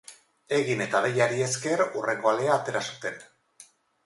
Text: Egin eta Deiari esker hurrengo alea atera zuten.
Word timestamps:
Egin 0.59 0.79
eta 0.85 1.01
Deiari 1.07 1.43
esker 1.49 1.83
hurrengo 1.85 2.33
alea 2.33 2.57
atera 2.63 2.83
zuten. 2.89 3.23